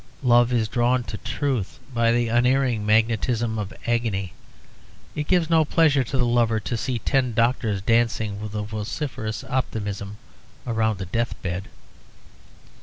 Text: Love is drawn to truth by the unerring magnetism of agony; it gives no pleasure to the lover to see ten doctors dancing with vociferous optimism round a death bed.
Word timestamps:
Love 0.23 0.51
is 0.51 0.67
drawn 0.67 1.03
to 1.03 1.15
truth 1.19 1.77
by 1.93 2.11
the 2.11 2.27
unerring 2.27 2.83
magnetism 2.83 3.59
of 3.59 3.71
agony; 3.85 4.33
it 5.13 5.27
gives 5.27 5.47
no 5.47 5.63
pleasure 5.63 6.03
to 6.03 6.17
the 6.17 6.25
lover 6.25 6.59
to 6.59 6.75
see 6.75 6.97
ten 6.97 7.35
doctors 7.35 7.83
dancing 7.83 8.41
with 8.41 8.53
vociferous 8.53 9.43
optimism 9.43 10.17
round 10.65 10.99
a 11.03 11.05
death 11.05 11.39
bed. 11.43 11.65